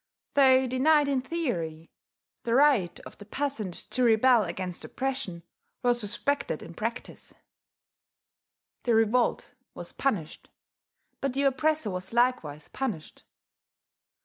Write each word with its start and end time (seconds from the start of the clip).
Though 0.33 0.65
denied 0.65 1.07
in 1.07 1.21
theory, 1.21 1.91
the 2.41 2.55
right 2.55 2.99
of 3.01 3.19
the 3.19 3.25
peasant 3.25 3.75
to 3.91 4.01
rebel 4.03 4.43
against 4.43 4.83
oppression 4.83 5.43
was 5.83 6.01
respected 6.01 6.63
in 6.63 6.73
practice; 6.73 7.35
the 8.81 8.95
revolt 8.95 9.53
was 9.75 9.93
punished, 9.93 10.49
but 11.19 11.35
the 11.35 11.43
oppressor 11.43 11.91
was 11.91 12.13
likewise 12.13 12.67
punished. 12.67 13.25